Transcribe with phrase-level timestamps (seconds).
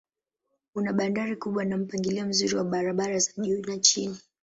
[0.75, 4.17] Una bandari kubwa na mpangilio mzuri wa barabara za juu na chini.